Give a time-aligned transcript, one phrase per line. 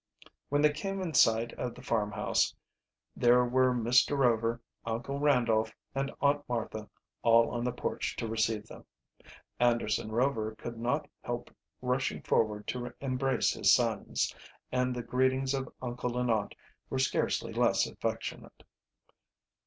[0.49, 2.55] When they came in sight of the farmhouse
[3.15, 4.17] there were Mr.
[4.17, 6.89] Rover, Uncle Randolph, and Aunt Martha
[7.21, 8.83] all on the porch to receive them.
[9.59, 11.51] Anderson Rover could not help
[11.83, 14.33] rushing forward to embrace his sons,
[14.71, 16.55] and the greetings of uncle and aunt
[16.89, 18.63] were scarcely less affectionate.